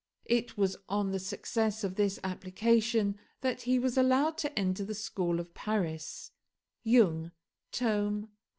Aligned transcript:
It 0.25 0.57
was 0.57 0.77
on 0.89 1.11
the 1.11 1.19
success 1.19 1.83
of 1.83 1.93
this 1.93 2.19
application 2.23 3.19
that 3.41 3.61
he 3.61 3.77
was 3.77 3.99
allowed 3.99 4.35
to 4.39 4.57
enter 4.57 4.83
the 4.83 4.95
school 4.95 5.39
of 5.39 5.53
Paris 5.53 6.31
(Jung, 6.81 7.31
tome 7.71 8.29
i. 8.49 8.49